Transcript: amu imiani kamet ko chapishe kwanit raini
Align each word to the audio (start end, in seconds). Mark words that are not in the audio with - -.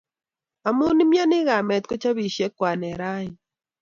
amu 0.67 0.85
imiani 1.03 1.37
kamet 1.47 1.83
ko 1.89 1.93
chapishe 2.01 2.45
kwanit 2.55 2.95
raini 2.99 3.37